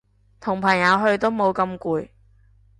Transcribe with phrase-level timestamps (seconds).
[0.39, 2.09] 同朋友去都冇咁攰